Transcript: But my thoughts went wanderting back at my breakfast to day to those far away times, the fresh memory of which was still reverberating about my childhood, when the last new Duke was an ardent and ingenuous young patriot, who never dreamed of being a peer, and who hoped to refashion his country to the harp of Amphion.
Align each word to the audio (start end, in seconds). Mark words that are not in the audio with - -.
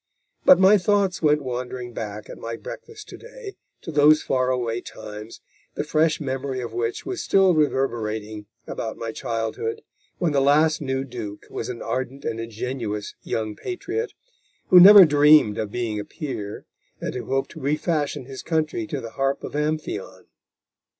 But 0.45 0.57
my 0.57 0.79
thoughts 0.79 1.21
went 1.21 1.43
wanderting 1.43 1.93
back 1.93 2.27
at 2.27 2.39
my 2.39 2.55
breakfast 2.55 3.07
to 3.09 3.17
day 3.19 3.53
to 3.83 3.91
those 3.91 4.23
far 4.23 4.49
away 4.49 4.81
times, 4.81 5.41
the 5.75 5.83
fresh 5.83 6.19
memory 6.19 6.59
of 6.59 6.73
which 6.73 7.05
was 7.05 7.21
still 7.21 7.53
reverberating 7.53 8.47
about 8.65 8.97
my 8.97 9.11
childhood, 9.11 9.83
when 10.17 10.31
the 10.31 10.41
last 10.41 10.81
new 10.81 11.03
Duke 11.03 11.45
was 11.51 11.69
an 11.69 11.83
ardent 11.83 12.25
and 12.25 12.39
ingenuous 12.39 13.13
young 13.21 13.55
patriot, 13.55 14.13
who 14.69 14.79
never 14.79 15.05
dreamed 15.05 15.59
of 15.59 15.69
being 15.71 15.99
a 15.99 16.03
peer, 16.03 16.65
and 16.99 17.13
who 17.13 17.25
hoped 17.27 17.51
to 17.51 17.59
refashion 17.59 18.25
his 18.25 18.41
country 18.41 18.87
to 18.87 19.01
the 19.01 19.11
harp 19.11 19.43
of 19.43 19.55
Amphion. 19.55 20.25